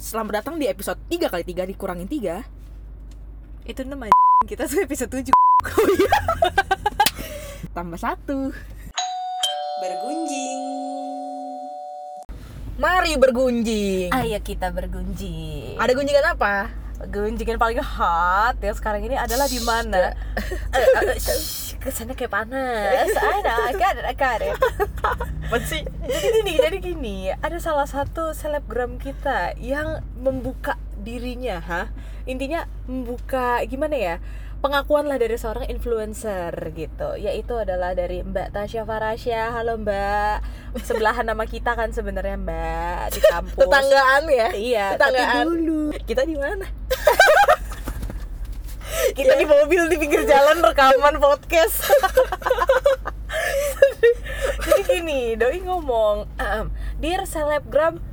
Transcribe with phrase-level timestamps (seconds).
[0.00, 4.08] Selamat datang di episode 3 kali 3 dikurangin 3 Itu nama
[4.48, 5.28] kita tuh episode 7
[7.76, 8.48] Tambah satu.
[9.84, 10.60] Bergunjing.
[12.80, 14.08] Mari bergunjing.
[14.08, 15.76] Ayo kita bergunjing.
[15.76, 16.72] Ada gunjingan apa?
[17.04, 20.16] Gunjingan paling hot yang sekarang ini adalah di mana?
[20.72, 23.04] Eh, eh, shh, Kesannya kayak panas.
[23.20, 24.48] Ada, agak ada, agak ada
[25.50, 25.82] Apa sih?
[25.82, 31.90] Jadi gini, jadi gini Ada salah satu selebgram kita Yang membuka dirinya ha?
[32.22, 34.16] Intinya membuka, gimana ya
[34.60, 40.36] pengakuan lah dari seorang influencer gitu yaitu adalah dari Mbak Tasya Farasya halo Mbak
[40.84, 44.48] sebelahan nama kita kan sebenarnya Mbak di kampus Tetanggaan ya?
[44.52, 45.48] iya Tetanggaan.
[45.48, 46.68] tapi dulu Kita di mana?
[49.16, 51.80] kita di mobil di pinggir jalan rekaman podcast
[55.00, 56.68] gini doi ngomong "Ahem,
[57.00, 58.04] dear selebgram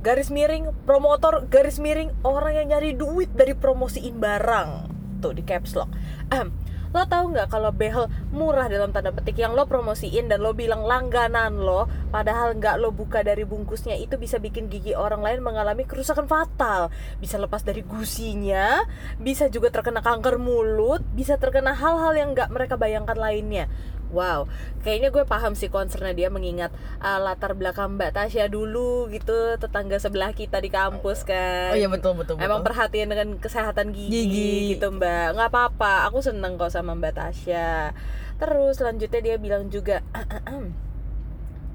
[0.00, 4.88] garis miring promotor garis miring orang yang nyari duit dari promosiin barang.
[5.20, 5.92] Tuh di caps lock.
[6.32, 6.48] Ahem,
[6.96, 10.80] lo tahu nggak kalau behel murah dalam tanda petik yang lo promosiin dan lo bilang
[10.80, 15.84] langganan lo padahal nggak lo buka dari bungkusnya itu bisa bikin gigi orang lain mengalami
[15.84, 16.88] kerusakan fatal.
[17.20, 18.80] Bisa lepas dari gusinya
[19.20, 23.68] bisa juga terkena kanker mulut bisa terkena hal-hal yang nggak mereka bayangkan lainnya
[24.10, 24.46] Wow,
[24.86, 26.70] kayaknya gue paham sih concernnya dia mengingat
[27.02, 31.74] uh, latar belakang Mbak Tasya dulu gitu, tetangga sebelah kita di kampus kan.
[31.74, 32.46] Oh iya betul betul, betul.
[32.46, 34.76] Emang perhatian dengan kesehatan gigi, Gigi.
[34.76, 37.96] gitu mbak nggak apa-apa aku seneng kok sama mbak Tasya
[38.40, 40.00] terus selanjutnya dia bilang juga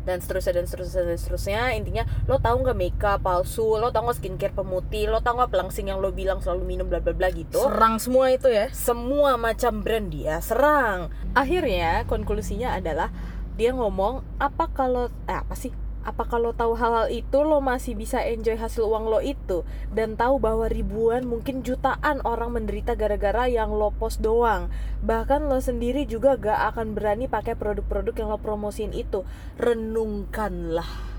[0.06, 1.62] dan seterusnya dan seterusnya dan seterusnya.
[1.76, 3.76] Intinya lo tahu nggak makeup palsu?
[3.76, 5.10] Lo tahu nggak skincare pemutih?
[5.10, 7.58] Lo tahu nggak pelangsing yang lo bilang selalu minum bla bla bla gitu?
[7.60, 8.70] Serang semua itu ya?
[8.72, 11.10] Semua macam brand dia serang.
[11.34, 13.10] Akhirnya konklusinya adalah
[13.56, 15.72] dia ngomong apa kalau eh, apa sih
[16.06, 19.66] apa kalau tahu hal-hal itu lo masih bisa enjoy hasil uang lo itu?
[19.90, 24.70] Dan tahu bahwa ribuan mungkin jutaan orang menderita gara-gara yang lo post doang.
[25.02, 29.26] Bahkan lo sendiri juga gak akan berani pakai produk-produk yang lo promosiin itu.
[29.58, 31.18] Renungkanlah.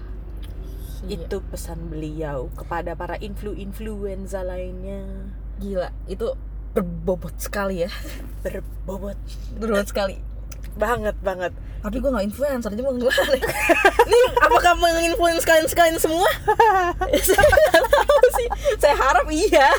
[1.06, 1.22] Iya.
[1.22, 5.30] itu pesan beliau kepada para influ-influenza lainnya.
[5.62, 6.34] Gila, itu
[6.74, 7.90] berbobot sekali ya.
[8.42, 9.14] Berbobot.
[9.54, 10.25] Berbobot sekali
[10.76, 12.92] banget banget Tapi gue gak influencer, jadi mau
[13.34, 13.42] nih?
[14.42, 16.26] Apakah menginfluence kalian-kalian semua?
[17.26, 19.70] saya nggak tahu sih Saya harap iya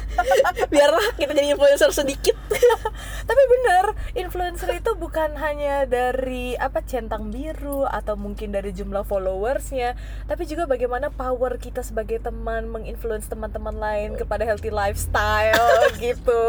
[0.72, 2.36] Biarlah kita jadi influencer sedikit
[3.28, 10.00] tapi bener influencer itu bukan hanya dari apa centang biru atau mungkin dari jumlah followersnya
[10.26, 16.48] tapi juga bagaimana power kita sebagai teman menginfluence teman-teman lain kepada healthy lifestyle gitu.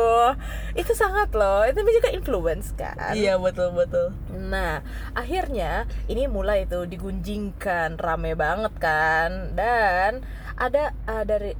[0.78, 3.12] Itu sangat loh itu juga influence kan?
[3.18, 4.80] Iya betul-betul Nah,
[5.12, 9.52] akhirnya ini mulai itu digunjingkan rame banget kan?
[9.58, 10.22] Dan
[10.54, 11.52] ada uh, dari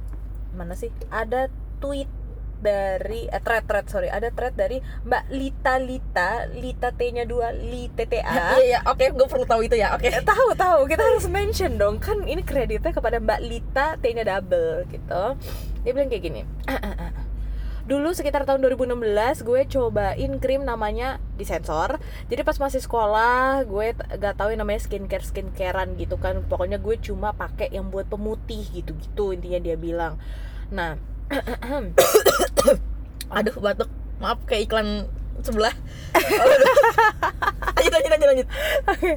[0.55, 0.89] mana sih?
[1.11, 1.51] Ada
[1.83, 2.07] tweet
[2.59, 4.11] dari eh, thread thread sorry.
[4.11, 9.27] Ada thread dari Mbak Lita Lita Lita T-nya dua Li TTA Iya, iya, oke, gue
[9.27, 10.07] perlu tahu itu ya, oke.
[10.07, 10.85] Eh, tahu tahu.
[10.85, 11.97] Kita harus mention dong.
[11.97, 15.23] Kan ini kreditnya kepada Mbak Lita T-nya double gitu.
[15.83, 16.41] Dia bilang kayak gini.
[17.89, 21.97] Dulu sekitar tahun 2016 gue cobain krim namanya disensor.
[22.29, 26.45] Jadi pas masih sekolah gue t- gak tahu yang namanya skincare skincarean gitu kan.
[26.45, 30.21] Pokoknya gue cuma pakai yang buat pemutih gitu gitu intinya dia bilang.
[30.69, 31.01] Nah
[33.37, 33.89] Aduh, batuk.
[34.19, 35.07] Maaf, kayak iklan
[35.45, 35.71] sebelah.
[37.79, 38.47] Lanjut, lanjut, lanjut, lanjut.
[38.91, 39.11] Oke.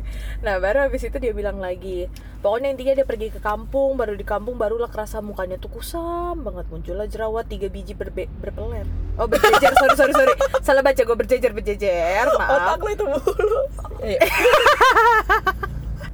[0.46, 2.06] Nah baru habis itu dia bilang lagi
[2.46, 6.70] Pokoknya intinya dia pergi ke kampung Baru di kampung barulah kerasa mukanya tuh kusam banget.
[6.70, 8.86] Muncullah jerawat tiga biji berbe berpeler.
[9.18, 9.74] Oh berjejer.
[9.74, 10.34] Sorry sorry sorry.
[10.62, 12.30] Salah baca gue berjejer berjejer.
[12.30, 13.60] Otak Maaf lu itu mulu.
[14.06, 14.22] Iya.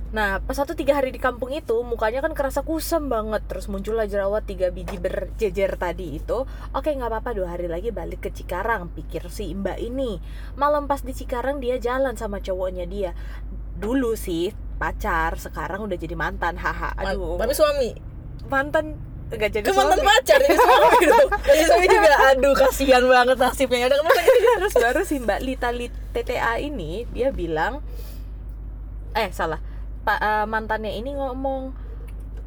[0.09, 3.45] Nah pas satu tiga hari di kampung itu Mukanya kan kerasa kusam banget.
[3.45, 6.49] Terus muncullah jerawat tiga biji berjejer tadi itu.
[6.73, 8.89] Oke nggak apa-apa dua hari lagi balik ke Cikarang.
[8.97, 10.17] Pikir si mbak ini.
[10.57, 13.13] Malam pas di Cikarang dia jalan sama cowoknya dia.
[13.79, 16.57] Dulu sih pacar Sekarang udah jadi mantan.
[16.57, 17.37] Haha Aduh.
[17.37, 17.91] Tapi suami?
[18.49, 18.97] Mantan
[19.29, 20.09] Gak jadi Ke mantan suami.
[20.09, 21.17] pacar, jadi suami gitu.
[21.45, 23.85] Jadi suami juga, aduh kasihan banget nasibnya.
[23.93, 24.21] Udah kenapa
[24.57, 27.85] Terus baru si mbak Lita Lit TTA ini Dia bilang
[29.13, 29.61] Eh salah
[30.09, 31.77] Pak eh, mantannya ini ngomong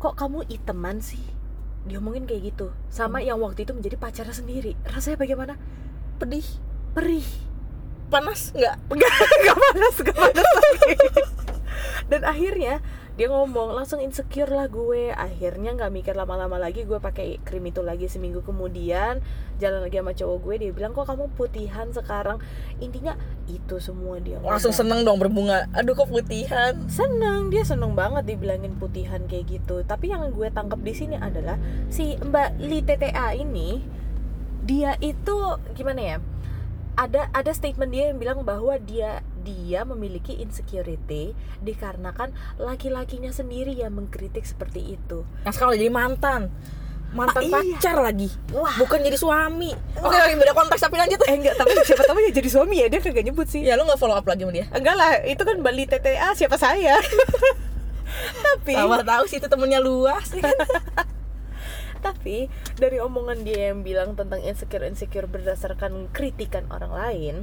[0.02, 1.22] Kok kamu iteman sih?
[1.86, 5.54] Diomongin kayak gitu Sama yang waktu itu menjadi pacarnya sendiri Rasanya bagaimana?
[6.18, 6.46] Pedih,
[6.98, 7.52] Perih
[8.12, 8.76] panas, enggak?
[9.00, 9.14] Gak,
[9.48, 10.96] gak panas, gak panas lagi
[12.12, 12.84] Dan akhirnya
[13.20, 15.12] dia ngomong langsung insecure lah gue.
[15.12, 19.20] Akhirnya nggak mikir lama-lama lagi gue pakai krim itu lagi seminggu kemudian
[19.60, 22.40] jalan lagi sama cowok gue dia bilang kok kamu putihan sekarang?
[22.80, 23.20] Intinya
[23.52, 24.80] itu semua dia langsung ngomong.
[24.80, 26.74] seneng dong berbunga aduh kok putihan?
[26.88, 29.84] Seneng dia seneng banget dibilangin putihan kayak gitu.
[29.84, 31.60] Tapi yang gue tangkap di sini adalah
[31.92, 33.84] si Mbak Li TTA ini
[34.64, 36.18] dia itu gimana ya?
[36.96, 43.94] Ada ada statement dia yang bilang bahwa dia dia memiliki insecurity dikarenakan laki-lakinya sendiri yang
[43.94, 45.26] mengkritik seperti itu.
[45.42, 46.50] Nah sekarang jadi mantan.
[47.12, 47.76] Mantan Ah, iya.
[47.76, 48.32] pacar lagi.
[48.56, 48.72] Wah.
[48.80, 49.76] bukan jadi suami.
[50.00, 51.20] Oke oke beda konteks tapi lanjut.
[51.28, 53.62] Eh enggak tapi siapa tahu ya jadi suami ya dia kagak nyebut sih.
[53.62, 54.66] Ya lu nggak follow up lagi sama dia?
[54.72, 56.96] Enggak lah itu kan Mbak Li TTA siapa saya?
[58.48, 60.36] Tapi Sama tahu sih itu temennya luas
[62.06, 67.36] Tapi dari omongan dia yang bilang tentang insecure insecure berdasarkan kritikan orang lain,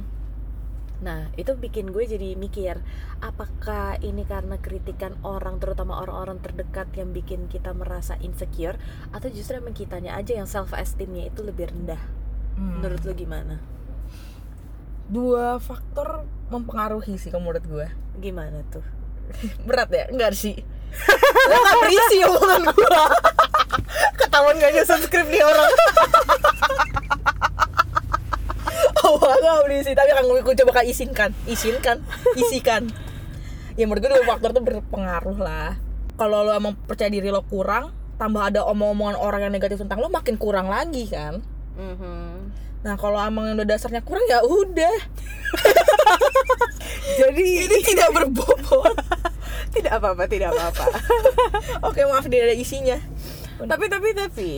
[0.99, 2.83] nah itu bikin gue jadi mikir
[3.23, 8.75] apakah ini karena kritikan orang terutama orang-orang terdekat yang bikin kita merasa insecure
[9.15, 12.01] atau justru emang kitanya aja yang self esteemnya itu lebih rendah.
[12.59, 12.83] Hmm.
[12.83, 13.79] Menurut lo gimana?
[15.09, 17.87] dua faktor mempengaruhi sih kalau menurut gue
[18.21, 18.85] Gimana tuh?
[19.67, 20.61] berat ya enggak sih
[21.49, 23.03] Nggak berisi omongan gue
[24.21, 25.71] Ketahuan gak nyusun skrip nih orang.
[29.09, 31.31] oh nggak berisi tapi akan gue coba kan isinkan.
[31.49, 31.97] Isinkan.
[32.37, 32.83] Isikan.
[33.79, 35.79] Ya menurut gue dua faktor tuh berpengaruh lah.
[36.19, 40.11] Kalau lo emang percaya diri lo kurang tambah ada omong-omongan orang yang negatif tentang lo
[40.11, 41.39] makin kurang lagi kan?
[41.79, 42.51] Mhm.
[42.79, 44.95] nah kalau emang yang udah dasarnya kurang ya udah.
[47.19, 48.95] Jadi ini tidak berbobot.
[49.75, 50.89] Tidak apa-apa, tidak apa-apa.
[51.87, 52.97] oke maaf dia ada isinya.
[53.61, 54.53] Tapi tapi tapi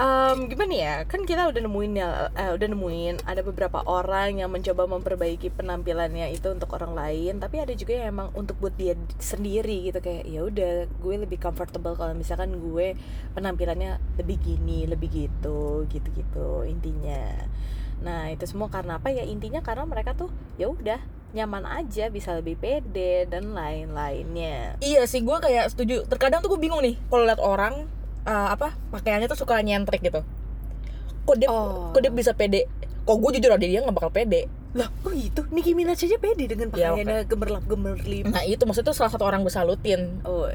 [0.00, 0.94] em, gimana ya?
[1.04, 6.32] Kan kita udah nemuin ya eh, udah nemuin ada beberapa orang yang mencoba memperbaiki penampilannya
[6.32, 9.98] itu untuk orang lain tapi ada juga yang emang untuk buat dia sendiri gitu.
[10.00, 12.96] Kayak ya udah gue lebih comfortable kalau misalkan gue
[13.36, 17.48] penampilannya lebih gini lebih gitu gitu gitu intinya.
[18.02, 19.22] Nah itu semua karena apa ya?
[19.22, 20.98] Intinya karena mereka tuh ya udah
[21.32, 24.76] nyaman aja bisa lebih pede dan lain-lainnya.
[24.84, 26.04] Iya sih, gue kayak setuju.
[26.04, 27.88] Terkadang tuh gue bingung nih, kalau liat orang
[28.24, 30.22] uh, apa pakaiannya tuh suka nyentrik gitu.
[31.22, 31.94] Kok dia, Oh.
[31.94, 32.66] kok dia bisa pede?
[33.02, 34.46] Kok gue jujur aja dia nggak bakal pede.
[34.72, 35.44] Lah, oh gitu.
[35.52, 38.24] Nicki Minaj aja pede dengan Ya, pakaiannya gemerlap gemerlip.
[38.26, 40.24] Nah itu maksudnya tuh salah satu orang salutin.
[40.24, 40.48] Oh,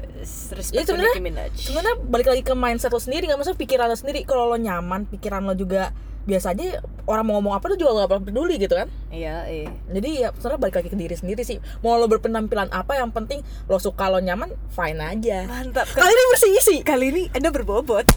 [0.50, 1.54] respect Ya, sebenarnya- Minaj.
[1.54, 4.26] Sebenarnya balik lagi ke mindset lo sendiri, nggak maksudnya pikiran lo sendiri.
[4.26, 5.94] Kalau lo nyaman, pikiran lo juga
[6.28, 6.84] biasa aja.
[7.08, 8.92] Orang mau ngomong apa tuh juga gak peduli gitu kan.
[9.08, 9.64] Iya, eh.
[9.88, 11.56] Jadi ya sebenarnya balik lagi ke diri sendiri sih.
[11.80, 15.48] Mau lo berpenampilan apa, yang penting lo suka lo nyaman, fine aja.
[15.48, 15.88] Mantap.
[15.88, 16.76] Kali ini bersih isi.
[16.84, 18.04] Kali ini Anda berbobot.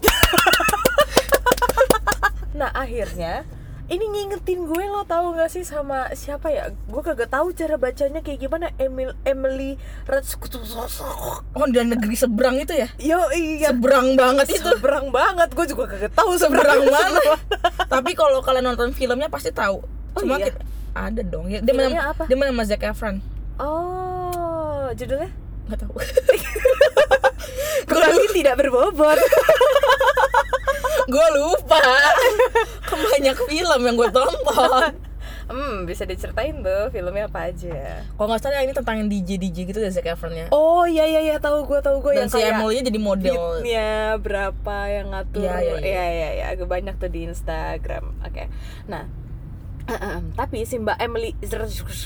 [2.60, 3.48] nah, akhirnya
[3.92, 6.72] ini ngingetin gue lo tahu gak sih sama siapa ya?
[6.88, 8.72] Gue kagak tahu cara bacanya kayak gimana.
[8.78, 10.64] Emil Emily Ratskutu.
[11.52, 12.88] Oh dan negeri seberang itu ya?
[12.98, 13.70] Yo iya.
[13.70, 14.64] Seberang banget itu.
[14.64, 15.52] Seberang banget.
[15.52, 17.36] Gue juga kagak tahu seberang seberang mana
[17.88, 20.48] tapi kalau kalian nonton filmnya pasti tahu Oh, cuma iya?
[20.48, 22.24] kita- ada dong ya dia mana apa?
[22.28, 23.20] dia mana Zac Efron
[23.56, 25.32] Oh, judulnya?
[25.68, 25.94] nggak tahu
[27.88, 29.20] Kembali tidak berbobot.
[31.12, 31.80] Gue lupa
[32.88, 34.96] kan banyak film yang gue tonton
[35.52, 38.08] Hmm, bisa diceritain tuh filmnya apa aja.
[38.16, 41.36] kalau nggak salah ini tentang DJ DJ gitu dari Zac Efronnya Oh iya iya iya
[41.44, 45.44] tahu gue tahu gue dan yang si Emily jadi model beatnya berapa yang ngatur.
[45.44, 45.76] Iya, iya, iya.
[45.84, 48.16] iya iya iya, agak banyak tuh di Instagram.
[48.24, 48.48] Oke.
[48.88, 49.12] Nah,
[50.40, 51.36] tapi si Mbak Emily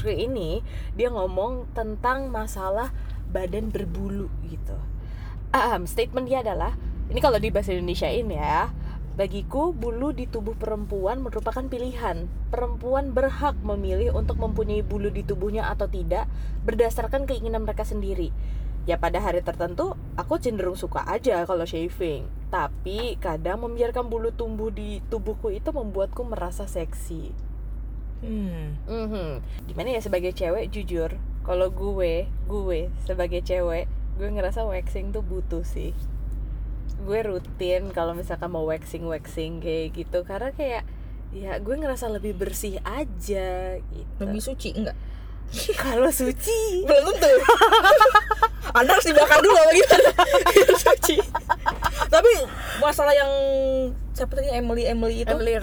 [0.10, 0.66] ini
[0.98, 2.90] dia ngomong tentang masalah
[3.30, 4.74] badan berbulu gitu.
[5.54, 6.74] Ahem, statement dia adalah
[7.14, 8.74] ini kalau di bahasa Indonesia ini ya.
[9.16, 12.28] Bagiku, bulu di tubuh perempuan merupakan pilihan.
[12.52, 16.28] Perempuan berhak memilih untuk mempunyai bulu di tubuhnya atau tidak
[16.68, 18.36] berdasarkan keinginan mereka sendiri.
[18.84, 22.28] Ya pada hari tertentu, aku cenderung suka aja kalau shaving.
[22.52, 27.32] Tapi kadang membiarkan bulu tumbuh di tubuhku itu membuatku merasa seksi.
[28.20, 28.84] hmm.
[28.84, 29.30] Mhm.
[29.72, 31.16] Gimana ya sebagai cewek jujur,
[31.48, 33.88] kalau gue, gue sebagai cewek,
[34.20, 35.96] gue ngerasa waxing tuh butuh sih.
[37.06, 40.26] Gue rutin kalau misalkan mau waxing waxing kayak gitu.
[40.26, 40.84] Karena kayak
[41.36, 44.22] ya gue ngerasa lebih bersih aja gitu.
[44.24, 44.96] lebih suci enggak
[45.84, 47.32] Kalau suci, belum tentu.
[48.78, 50.02] Anda harus dibakar dulu biar
[50.74, 51.22] suci.
[52.10, 52.32] Tapi
[52.82, 53.32] masalah yang
[54.16, 55.60] siapa tadi Emily Emily itu Emily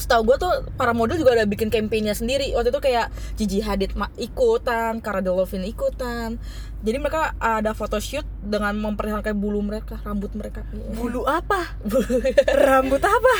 [0.00, 3.92] setahu gue tuh para model juga ada bikin campaignnya sendiri waktu itu kayak Gigi Hadid
[4.16, 6.40] ikutan, Cara Delevingne ikutan
[6.80, 10.64] jadi mereka ada photoshoot dengan memperlihatkan bulu mereka, rambut mereka
[10.96, 11.76] bulu apa?
[12.48, 13.36] Rambut apa?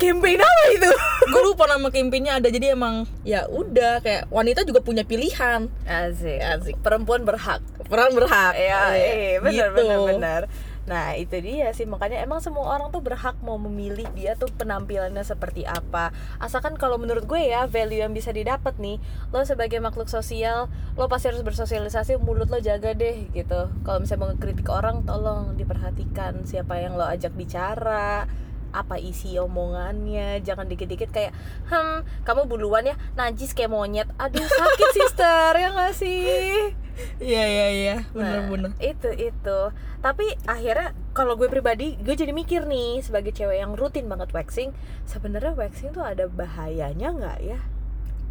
[0.00, 0.88] Campaign apa itu?
[1.28, 6.40] gue lupa nama campaignnya ada jadi emang ya udah kayak wanita juga punya pilihan Asik.
[6.40, 6.76] Asik.
[6.80, 7.60] Perempuan berhak.
[7.86, 9.78] peran berhak ya Iya, eh, benar gitu.
[9.78, 10.42] benar benar
[10.86, 11.84] nah itu dia sih.
[11.84, 16.14] Makanya emang semua orang tuh berhak mau memilih dia tuh penampilannya seperti apa.
[16.38, 19.02] Asalkan kalau menurut gue ya value yang bisa didapat nih
[19.34, 23.68] lo sebagai makhluk sosial lo pasti harus bersosialisasi mulut lo jaga deh gitu.
[23.82, 28.30] Kalau misalnya mau ngekritik orang tolong diperhatikan siapa yang lo ajak bicara
[28.70, 30.38] apa isi omongannya.
[30.46, 31.32] Jangan dikit-dikit kayak
[31.66, 34.08] hmm kamu buluan ya najis kayak monyet.
[34.22, 35.50] Aduh sakit sister.
[35.58, 36.85] Ya gak sih
[37.20, 37.96] iya iya iya.
[38.12, 39.60] Bener Nah, itu itu.
[40.00, 44.70] Tapi akhirnya kalau gue pribadi gue jadi mikir nih sebagai cewek yang rutin banget waxing
[45.08, 47.58] sebenarnya waxing tuh ada bahayanya nggak ya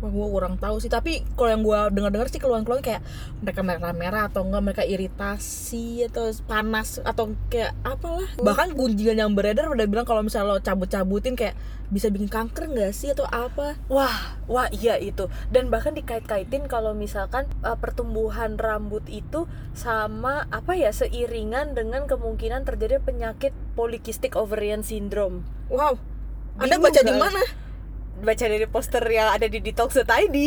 [0.03, 0.91] Wah, gue kurang tahu sih.
[0.91, 3.01] Tapi kalau yang gue dengar-dengar sih keluhan-keluhan kayak
[3.39, 8.27] mereka merah-merah atau enggak mereka iritasi atau panas atau kayak apalah.
[8.39, 11.55] Bahkan kunjungan yang beredar udah bilang kalau misalnya lo cabut-cabutin kayak
[11.93, 13.77] bisa bikin kanker nggak sih atau apa?
[13.93, 19.45] wah wah iya itu dan bahkan dikait-kaitin kalau misalkan uh, pertumbuhan rambut itu
[19.77, 25.97] sama apa ya seiringan dengan kemungkinan terjadi penyakit polycystic ovarian syndrome Wow.
[26.61, 27.19] Anda baca di kan?
[27.19, 27.41] mana?
[28.15, 30.37] Baca dari poster yang ada di detox.id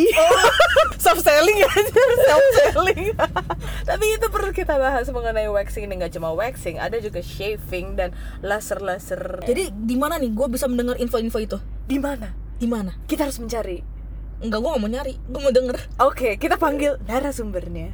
[0.96, 3.12] soft selling aja soft selling
[3.88, 8.16] tapi itu perlu kita bahas mengenai waxing ini nggak cuma waxing ada juga shaving dan
[8.40, 10.32] laser laser Jadi di mana nih?
[10.32, 11.58] Gue bisa mendengar info-info itu?
[11.88, 12.32] di mana?
[12.56, 12.92] Di mana?
[13.08, 13.80] kita harus mencari.
[14.38, 15.14] Enggak, gue gak mau nyari.
[15.26, 15.76] Gue mau denger.
[16.00, 17.92] oke kita panggil narasumbernya.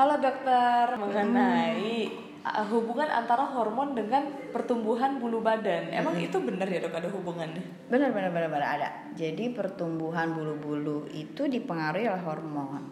[0.00, 5.92] Halo dokter, mengenai uh, hubungan antara hormon dengan pertumbuhan bulu badan.
[5.92, 7.62] Emang itu benar ya dok ada hubungannya?
[7.88, 8.88] Benar benar benar benar ada.
[9.16, 12.82] Jadi pertumbuhan bulu-bulu itu dipengaruhi oleh hormon.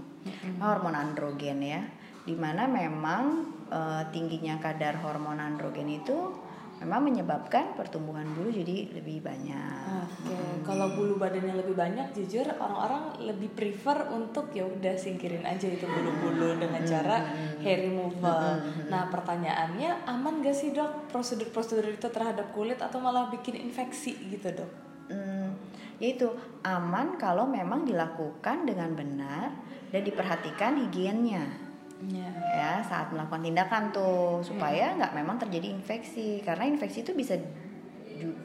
[0.61, 1.81] Hormon androgen ya.
[2.29, 3.25] Di mana memang
[3.73, 6.48] eh, tingginya kadar hormon androgen itu
[6.79, 10.07] memang menyebabkan pertumbuhan bulu jadi lebih banyak.
[10.25, 15.67] Oke, kalau bulu badannya lebih banyak, jujur orang-orang lebih prefer untuk ya udah singkirin aja
[15.67, 17.27] itu bulu-bulu dengan cara
[17.59, 18.63] hair removal.
[18.87, 24.55] Nah, pertanyaannya aman gak sih dok prosedur-prosedur itu terhadap kulit atau malah bikin infeksi gitu
[24.55, 24.71] dok?
[25.09, 25.57] Hmm,
[25.99, 26.31] yaitu
[26.63, 29.51] aman kalau memang dilakukan dengan benar
[29.91, 31.68] dan diperhatikan higiennya.
[32.07, 32.31] Ya.
[32.55, 37.35] ya saat melakukan tindakan tuh supaya nggak memang terjadi infeksi karena infeksi itu bisa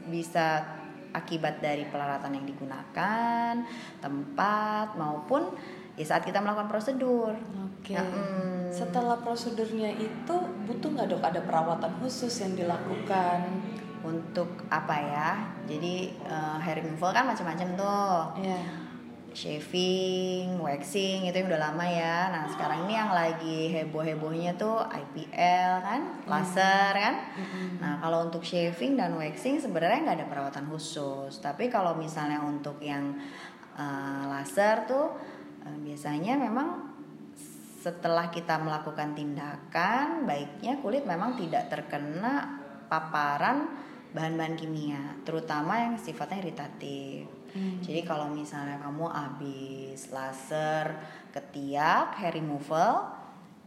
[0.10, 0.65] bisa
[1.13, 3.53] akibat dari peralatan yang digunakan
[4.01, 5.53] tempat maupun
[5.93, 7.38] ya saat kita melakukan prosedur
[7.83, 7.93] Oke.
[7.93, 8.74] Mm.
[8.74, 13.62] Setelah prosedurnya itu butuh nggak dok ada perawatan khusus yang dilakukan?
[14.03, 15.29] untuk apa ya
[15.63, 18.60] jadi eh, hair removal kan macam-macam tuh Ya.
[19.34, 22.30] Shaving, waxing itu yang udah lama ya.
[22.30, 27.16] Nah sekarang ini yang lagi heboh-hebohnya tuh IPL kan, laser kan.
[27.82, 31.42] Nah kalau untuk shaving dan waxing sebenarnya nggak ada perawatan khusus.
[31.42, 33.18] Tapi kalau misalnya untuk yang
[33.75, 35.18] eh, laser tuh
[35.66, 36.94] eh, biasanya memang
[37.84, 46.46] setelah kita melakukan tindakan baiknya kulit memang tidak terkena paparan bahan-bahan kimia, terutama yang sifatnya
[46.46, 47.43] iritatif.
[47.81, 50.98] Jadi kalau misalnya kamu habis laser
[51.29, 53.10] ketiak, hair removal,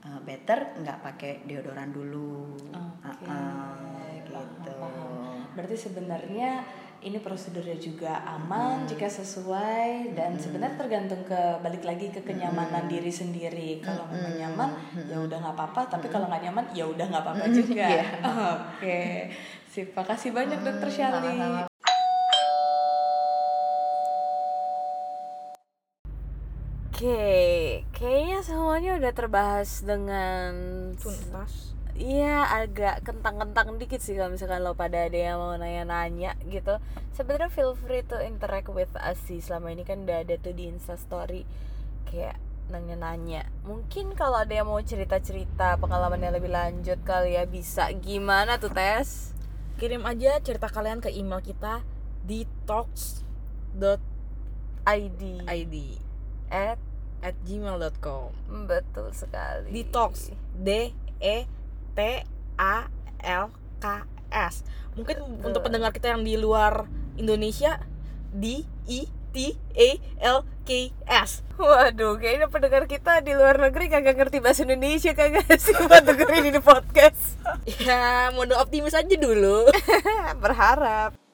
[0.02, 2.54] eh, better nggak pakai deodoran dulu.
[3.02, 3.26] Oke.
[3.26, 4.74] Uh-uh, gitu.
[4.78, 5.46] Paham.
[5.56, 6.50] Berarti sebenarnya
[7.06, 13.12] ini prosedurnya juga aman jika sesuai dan sebenarnya tergantung ke balik lagi ke kenyamanan diri
[13.12, 13.78] sendiri.
[13.84, 14.70] Kalau memang nyaman
[15.06, 17.86] ya udah nggak apa-apa, tapi kalau nggak nyaman ya udah nggak apa-apa juga.
[17.96, 18.04] Iya.
[18.26, 19.00] Oke.
[19.68, 21.68] Sip, makasih banyak Dokter Shali.
[26.96, 30.56] Oke, kayaknya semuanya udah terbahas dengan
[30.96, 31.76] Tuntas.
[31.92, 36.80] Iya agak kentang-kentang dikit sih kalau misalkan lo pada ada yang mau nanya-nanya gitu.
[37.12, 39.44] Sebenarnya feel free to interact with us sih.
[39.44, 41.44] Selama ini kan udah ada tuh di instastory
[42.08, 42.40] Kayak
[42.72, 43.44] nanya-nanya.
[43.68, 47.92] Mungkin kalau ada yang mau cerita-cerita pengalaman yang lebih lanjut kali ya Bisa.
[47.92, 49.36] Gimana tuh Tes?
[49.76, 51.84] Kirim aja cerita kalian ke email kita
[52.24, 53.84] di talks.id
[55.44, 55.76] ID
[56.50, 56.85] at
[57.24, 58.32] at gmail.com
[58.68, 59.70] Betul sekali.
[59.72, 61.36] Detox d e
[61.96, 62.00] t
[62.56, 62.76] a
[63.24, 63.44] l
[63.80, 63.84] k
[64.32, 64.64] s.
[64.96, 67.80] Mungkin untuk pendengar kita yang di luar Indonesia
[68.32, 69.00] d i
[69.36, 69.36] t
[69.76, 69.88] a
[70.20, 71.44] l k s.
[71.56, 76.52] Waduh, kayaknya pendengar kita di luar negeri kagak ngerti bahasa Indonesia kagak sih buat dengerin
[76.52, 77.40] ini podcast.
[77.86, 79.68] ya mode optimis aja dulu.
[80.44, 81.25] Berharap.